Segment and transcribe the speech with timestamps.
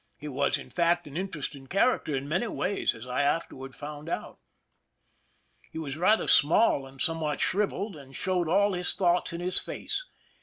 [0.17, 4.39] He was, in fact, an interesting character in many ways, as I afterward found out.
[5.71, 10.03] He was rather small and somewhat shriveled, and showed all his thoughts in his face.